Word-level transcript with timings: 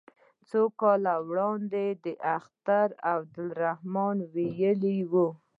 څو 0.49 0.61
کاله 0.79 1.13
وړاندې 1.29 2.11
اختر 2.37 2.87
عبدالرحمن 3.13 4.17
ویلي 4.33 4.97
وو. 5.11 5.27